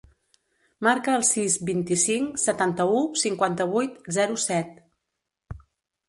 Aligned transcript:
Marca 0.85 1.11
el 1.17 1.25
sis, 1.31 1.57
vint-i-cinc, 1.67 2.39
setanta-u, 2.43 3.01
cinquanta-vuit, 3.25 3.99
zero, 4.17 4.39
set. 4.45 4.73